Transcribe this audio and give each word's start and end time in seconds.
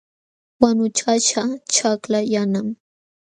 Wanuchaśhqa 0.61 1.43
ćhakla 1.73 2.19
yanam. 2.33 2.67